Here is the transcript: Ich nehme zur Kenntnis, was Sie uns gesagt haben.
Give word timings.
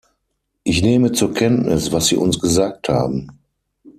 Ich 0.63 0.81
nehme 0.81 1.11
zur 1.11 1.31
Kenntnis, 1.31 1.91
was 1.91 2.07
Sie 2.07 2.15
uns 2.15 2.39
gesagt 2.39 2.89
haben. 2.89 3.29